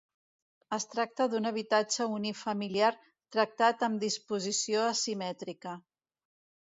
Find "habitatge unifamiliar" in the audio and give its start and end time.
1.49-2.91